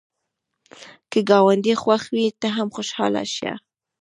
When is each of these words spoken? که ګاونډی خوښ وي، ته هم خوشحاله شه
که 1.11 1.19
ګاونډی 1.29 1.73
خوښ 1.81 2.03
وي، 2.13 2.27
ته 2.39 2.47
هم 2.57 2.67
خوشحاله 2.75 3.23
شه 3.35 3.51